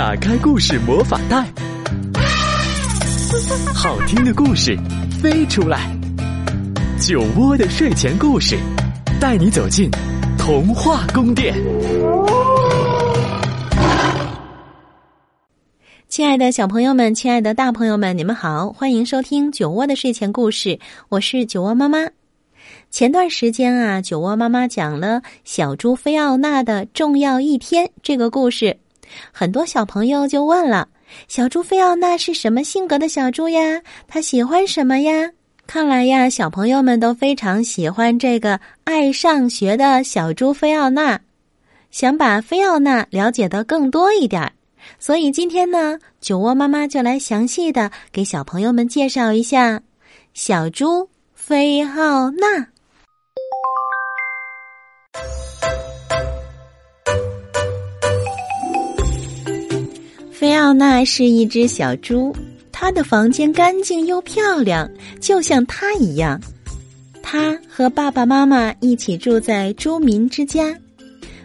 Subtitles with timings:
[0.00, 1.44] 打开故事魔法袋，
[3.74, 4.74] 好听的故事
[5.20, 5.94] 飞出来。
[6.98, 8.56] 酒窝的睡前故事，
[9.20, 9.90] 带你走进
[10.38, 11.54] 童话宫殿。
[16.08, 20.80] 亲爱的小朋友们，亲爱的大朋友们，你们好，欢迎收听酒窝的睡前故事，
[21.10, 21.98] 我是酒窝妈妈。
[22.88, 28.78] 前段时间啊，酒窝妈妈讲了小猪菲奥娜的重要一天这个故事，
[29.32, 30.88] 很多小朋友就问了：
[31.28, 33.80] 小猪菲奥娜是什么性格的小猪呀？
[34.06, 35.30] 她喜欢什么呀？
[35.66, 41.20] 看来呀，小朋友们都非常喜欢这个爱上学的小猪菲奥娜，
[41.90, 44.52] 想把菲奥娜了解的更多一点。
[44.98, 49.80] 所以今天呢，酒窝妈妈就来详细的给小朋友们介绍一下
[50.34, 52.66] 小猪菲奥娜。
[60.40, 62.34] 菲奥娜是一只小猪，
[62.72, 66.40] 她的房间干净又漂亮，就像她一样。
[67.22, 70.74] 她和爸爸妈妈一起住在猪民之家。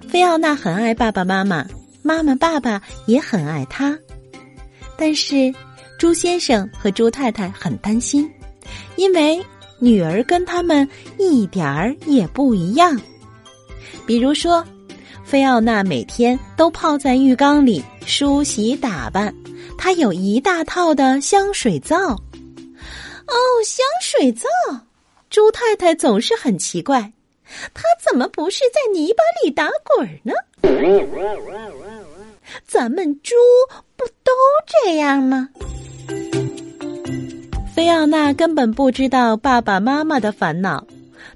[0.07, 1.67] 菲奥娜很爱爸爸妈妈。
[2.01, 3.99] 妈妈、爸爸也很爱他，
[4.97, 5.53] 但是
[5.99, 8.29] 猪先生和猪太太很担心，
[8.95, 9.37] 因为
[9.77, 12.97] 女儿跟他们一点儿也不一样。
[14.05, 14.65] 比如说，
[15.25, 19.33] 菲奥娜每天都泡在浴缸里梳洗打扮，
[19.77, 21.97] 她有一大套的香水皂。
[22.07, 24.47] 哦，香水皂！
[25.29, 27.11] 猪太太总是很奇怪，
[27.73, 30.33] 她怎么不是在泥巴里打滚呢？
[32.67, 33.33] 咱们猪
[33.95, 34.31] 不都
[34.83, 35.49] 这样吗？
[37.75, 40.85] 菲奥娜根本不知道爸爸妈妈的烦恼，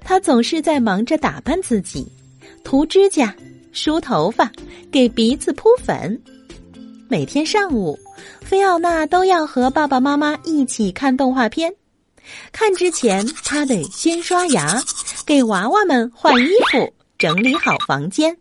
[0.02, 2.06] 她总是在忙着打扮自己，
[2.62, 3.34] 涂指甲、
[3.72, 4.50] 梳头发、
[4.92, 6.18] 给鼻子铺粉。
[7.10, 7.98] 每天上午，
[8.40, 11.74] 菲奥娜都要和爸爸妈妈一起看动画片。
[12.52, 14.80] 看之前，她得先刷牙，
[15.26, 18.38] 给娃娃们换衣服，整理好房间。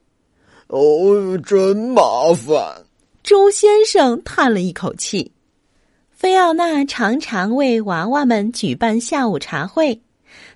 [0.68, 2.85] 哦，真麻烦！
[3.24, 5.31] 猪先生叹了一口气。
[6.12, 10.00] 菲奥娜常常为娃娃们举办下午茶会，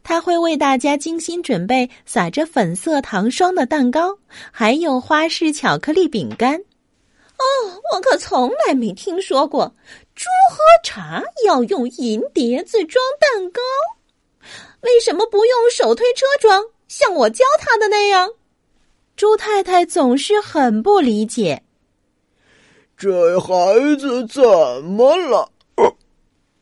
[0.03, 4.16] 他会为大家精心准备撒着粉色糖霜的蛋糕，
[4.51, 6.62] 还有花式巧克力饼干。
[7.38, 9.73] 哦，我可从来没听说过
[10.16, 13.61] 猪喝茶要用银碟子装蛋糕，
[14.81, 18.29] 为什么不用手推车装，像我教他的那样？
[19.16, 21.61] 猪太太总是很不理解，
[22.97, 23.55] 这孩
[24.00, 24.44] 子怎
[24.83, 25.50] 么了？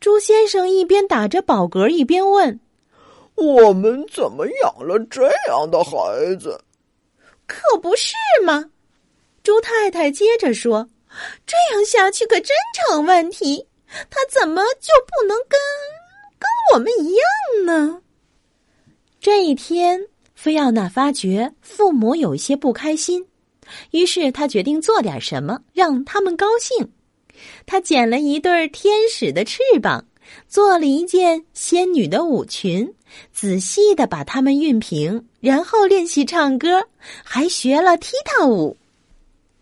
[0.00, 2.58] 猪先生一边打着饱嗝一边问
[3.36, 6.60] ：“我们怎么养了这样的孩子？
[7.46, 8.64] 可不是吗？”
[9.42, 10.88] 猪太太接着说
[11.46, 12.56] ：“这样下去可真
[12.88, 13.66] 成问题，
[14.10, 15.58] 他怎么就不能跟
[16.38, 18.02] 跟我们一样呢？”
[19.20, 20.00] 这一天。
[20.34, 23.24] 菲奥娜发觉父母有些不开心，
[23.92, 26.90] 于是她决定做点什么让他们高兴。
[27.64, 30.04] 她剪了一对天使的翅膀，
[30.48, 32.92] 做了一件仙女的舞裙，
[33.32, 36.88] 仔细的把它们熨平，然后练习唱歌，
[37.22, 38.76] 还学了踢踏舞。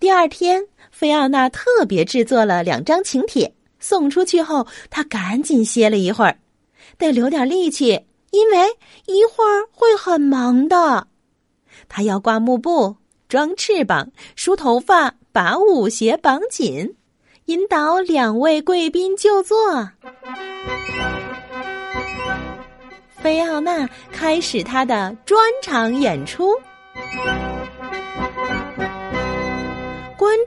[0.00, 6.38] 第二天，菲奥娜特别制作了两张请帖，送出去后，她赶紧歇了一会儿，
[6.96, 8.06] 得留点力气。
[8.30, 8.56] 因为
[9.06, 11.06] 一会儿会很忙的，
[11.86, 12.96] 她要挂幕布、
[13.28, 16.94] 装翅膀、梳头发、把舞鞋绑紧，
[17.44, 19.90] 引导两位贵宾就座。
[23.10, 26.54] 菲奥娜开始她的专场演出，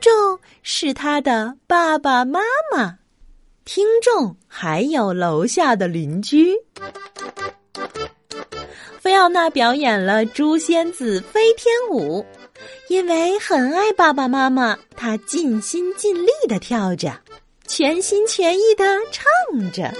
[0.04, 2.98] 众是他的爸爸妈妈，
[3.64, 6.52] 听众还有楼下的邻居。
[9.00, 12.22] 菲奥娜表演了猪仙子飞天舞，
[12.88, 17.10] 因为很爱爸爸妈妈，她尽心尽力的跳着，
[17.66, 19.90] 全心全意的唱着。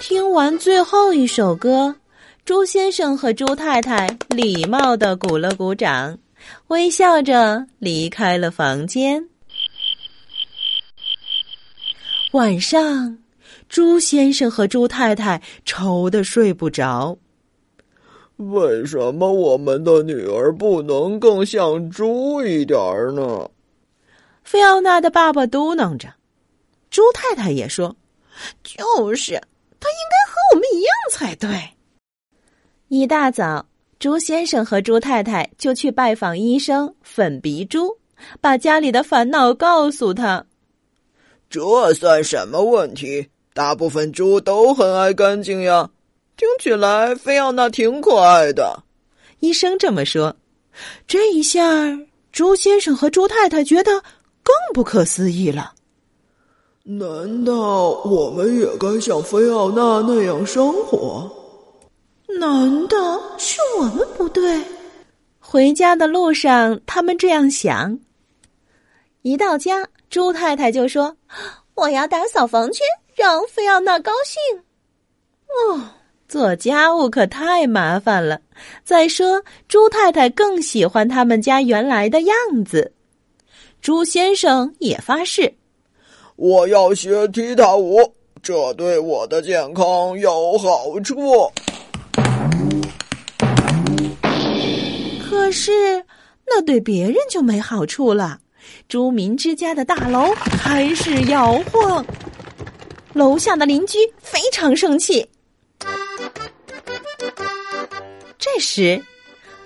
[0.00, 1.94] 听完最后一首歌，
[2.46, 6.16] 猪先生和猪太太礼貌的鼓了鼓掌，
[6.68, 9.28] 微笑着离开了房间。
[12.32, 13.18] 晚上。
[13.68, 17.18] 猪先生和猪太太愁得睡不着。
[18.36, 23.50] 为什么我们的女儿不能更像猪一点儿呢？
[24.42, 26.08] 菲奥娜的爸爸嘟囔着。
[26.88, 27.94] 猪太太也说
[28.64, 29.32] ：“就是，
[29.78, 31.50] 她应该和我们一样才对。”
[32.88, 33.66] 一大早，
[33.98, 37.96] 猪先生和朱太太就去拜访医生粉鼻猪，
[38.40, 40.44] 把家里的烦恼告诉他。
[41.50, 43.28] 这算什么问题？
[43.52, 45.90] 大部分猪都很爱干净呀。
[46.36, 48.84] 听起来菲奥娜挺可爱的。
[49.40, 50.36] 医生这么说。
[51.08, 51.60] 这一下，
[52.30, 53.90] 朱先生和朱太太觉得
[54.44, 55.72] 更不可思议了。
[56.84, 61.28] 难道我们也该像菲奥娜那样生活？
[62.38, 64.60] 难道是我们不对？
[65.38, 67.98] 回家的路上，他们这样想。
[69.22, 71.16] 一到家，猪太太就说
[71.74, 74.62] ：“我要打扫房间，让菲奥娜高兴。”
[75.48, 75.82] 哦，
[76.28, 78.38] 做家务可太麻烦了。
[78.84, 82.92] 再说，猪太太更喜欢他们家原来的样子。
[83.80, 85.52] 猪先生也发誓
[86.36, 87.98] ：“我要学踢踏舞，
[88.42, 91.50] 这对我的健康有好处。”
[95.48, 96.04] 可是，
[96.46, 98.38] 那对别人就没好处了。
[98.86, 100.30] 朱明之家的大楼
[100.60, 102.04] 开始摇晃，
[103.14, 105.26] 楼下的邻居非常生气。
[108.36, 109.02] 这时，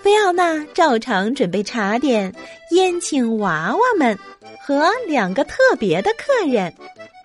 [0.02, 2.32] 菲奥娜照常准备茶点，
[2.70, 4.16] 宴请娃娃们
[4.64, 6.72] 和两个特别的客人。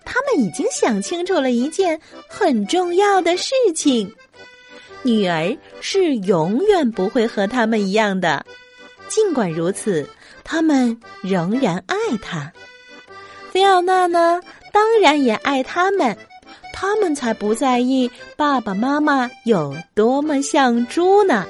[0.04, 4.12] 他们已经想清楚了一件很重要的事情。
[5.02, 8.44] 女儿是永远不会和他们一样的，
[9.08, 10.06] 尽管如此，
[10.44, 12.52] 他们仍然爱她。
[13.50, 14.40] 菲奥娜呢，
[14.72, 16.16] 当然也爱他们，
[16.74, 21.46] 他们才不在意爸爸妈妈有多么像猪呢。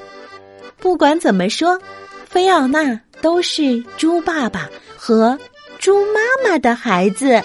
[0.77, 1.79] 不管怎么说，
[2.25, 5.37] 菲奥娜都是猪爸爸和
[5.77, 7.41] 猪妈妈的孩子。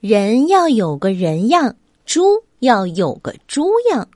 [0.00, 1.74] 人要有个人样，
[2.06, 2.22] 猪
[2.60, 4.06] 要有个猪样。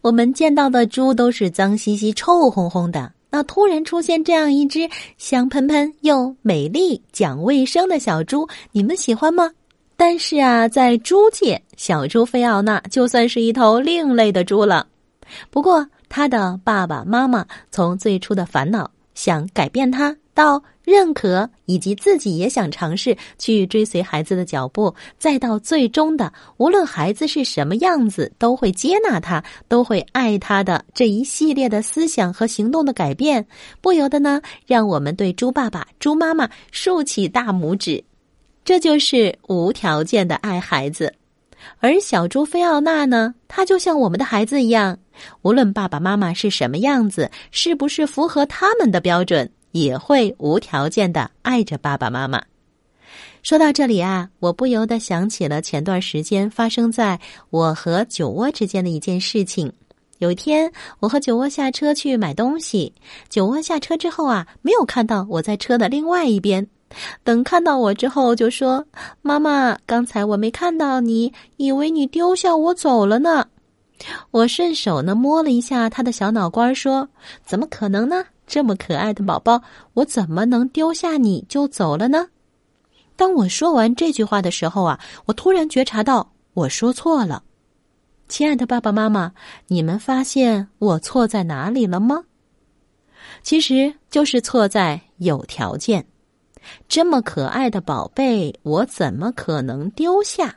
[0.00, 3.12] 我们见到的猪都是脏兮兮、臭烘烘的。
[3.28, 9.50] 那突然出现这样一只香喷喷又美丽、讲卫生的小猪，你们喜欢吗？
[9.96, 14.86] 但是啊，在猪界，小猪菲奥娜就算是一头另类的猪了。
[15.50, 20.16] 不过，他的爸爸妈妈从最初的烦恼，想改变他。
[20.34, 33.46] 到认可，以及自己也想尝试去追随孩子的脚步，再到最终的，无论孩子是什么样子，都会接纳他，都会爱他的这一系列的思想和行动的改变，
[33.80, 38.02] 不由得呢，让我们对猪爸爸、猪妈妈竖起大拇指。
[38.64, 41.12] 这就是无条件的爱孩子。
[41.78, 44.98] 而小猪菲奥娜呢，她就像我们的孩子一样，
[45.42, 49.48] 无论爸爸妈妈是什么样子，是不是符合他们的标准。
[49.72, 52.42] 也会无条件的爱着爸爸妈妈。
[53.42, 57.18] 说到这里啊，我不由得想起了前段时间发生在
[57.50, 59.72] 我和酒窝之间的一件事情。
[60.18, 60.70] 有一天，
[61.00, 62.94] 我和酒窝下车去买东西，
[63.28, 66.64] 酒窝下车之后啊，没有看到我在车的另外一边。
[67.24, 68.86] 等看到我之后，就说
[69.22, 73.48] ：“妈妈，刚才我没看到你，以为你丢下我走了呢。”
[74.30, 77.08] 我顺手呢摸了一下他的小脑瓜，说
[77.44, 79.62] ：“怎么可能呢？”这么可爱的宝宝，
[79.94, 82.28] 我怎么能丢下你就走了呢？
[83.16, 87.42] 当我说完这句话的时候啊，我突然觉察到我说错了。
[88.28, 89.32] 亲爱的爸爸妈妈，
[89.68, 92.24] 你们发现我错在哪里了吗？
[93.42, 96.04] 其实就是错在有条件。
[96.86, 100.54] 这么可爱的宝贝，我怎么可能丢下？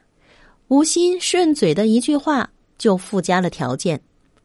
[0.68, 3.98] 无心顺嘴的一句话就附加了条件：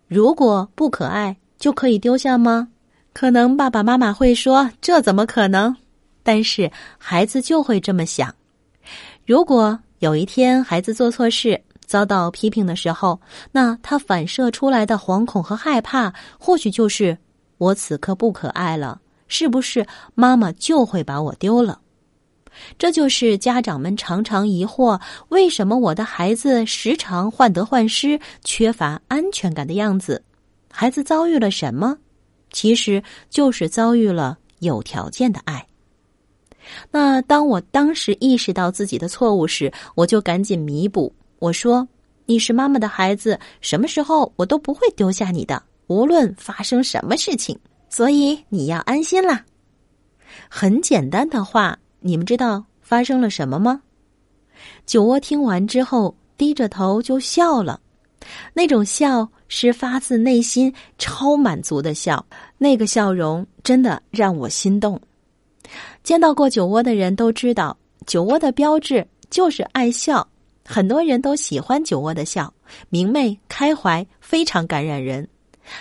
[0.07, 2.69] 如果不可爱，就可以丢下吗？
[3.13, 5.75] 可能爸爸妈妈会说：“这怎么可能？”
[6.23, 8.35] 但是孩子就会这么想。
[9.27, 13.21] 如果有一天孩子做错事遭到批评的时候，
[13.53, 17.17] 那他反射出来的惶恐和害怕，或许就是
[17.59, 21.81] 我此刻不可爱了，是不是妈妈就会把我丢了？
[22.79, 30.23] 这就是家长们常常疑惑：为什么我的孩子时常患得患失、缺乏安全感的样子？
[30.71, 31.97] 孩子遭遇了什么？
[32.53, 35.67] 其实就是遭遇了有条件的爱。
[36.91, 41.13] 那当我当时意识到自己的错误时，我就赶紧弥补。
[41.39, 41.89] 我说
[42.27, 47.59] ：“你是妈妈的孩子，什么时候我都不会丢下你的，无论发生什么事情。
[47.89, 49.45] 所以你要安心啦。”
[50.49, 53.83] 很简单的话，你们知道发生了什么吗？
[54.85, 57.81] 酒窝听完之后，低着头就笑了。
[58.53, 62.25] 那种笑是发自内心、超满足的笑，
[62.57, 64.99] 那个笑容真的让我心动。
[66.03, 67.77] 见到过酒窝的人都知道，
[68.07, 70.27] 酒窝的标志就是爱笑。
[70.65, 72.55] 很多人都喜欢酒窝的笑，
[72.91, 75.29] 明媚开怀，非常感染人。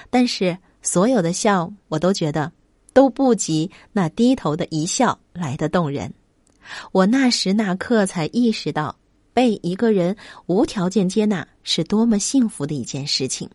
[0.09, 2.51] 但是，所有的笑，我都觉得
[2.91, 6.11] 都不及那低头的一笑来的动人。
[6.91, 8.95] 我那时那刻才意识到，
[9.31, 10.15] 被一个人
[10.47, 13.47] 无条件接纳是多么幸福的一件事情。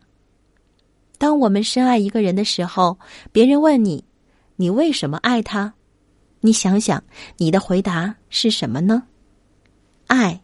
[1.17, 2.97] 当我们深爱一个人的时候，
[3.31, 4.03] 别人问你
[4.57, 5.73] ：“你为什么爱他？”
[6.41, 7.03] 你想想，
[7.37, 9.03] 你的回答是什么呢？
[10.07, 10.41] 爱。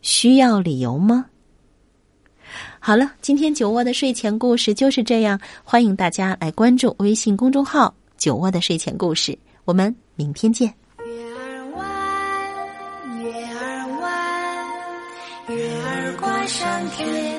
[0.00, 1.24] 需要理由吗？
[2.78, 5.40] 好了，今天酒窝的睡前故事就是这样。
[5.64, 10.68] 欢迎大家来关注微信公众号“酒窝的睡前故事”，我们明天见。
[11.06, 17.33] 月儿弯，月儿弯，月儿挂上天，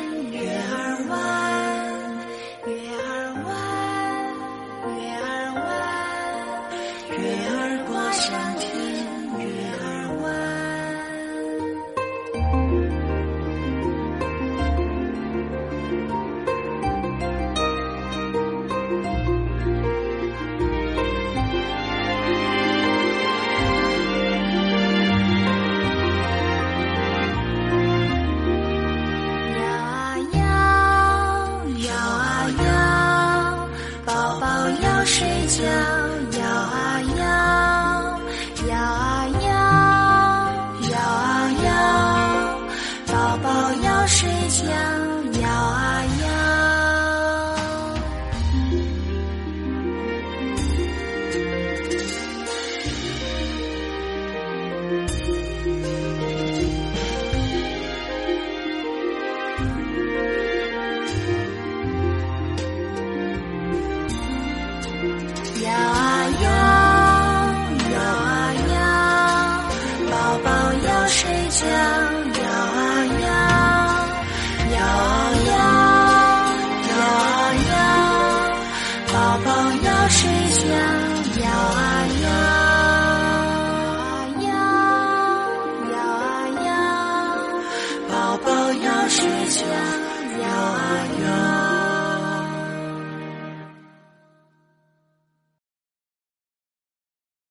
[7.18, 8.70] 月儿挂上天
[9.40, 9.46] 月
[9.82, 9.84] 儿
[10.22, 10.24] 弯
[29.58, 30.40] 摇啊摇
[31.86, 32.24] 摇啊
[32.66, 32.68] 摇
[34.06, 34.46] 宝宝
[34.82, 36.05] 要睡觉